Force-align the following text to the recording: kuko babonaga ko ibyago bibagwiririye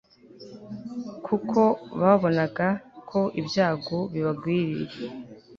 kuko 1.25 1.59
babonaga 2.01 2.67
ko 3.09 3.21
ibyago 3.39 3.97
bibagwiririye 4.13 5.07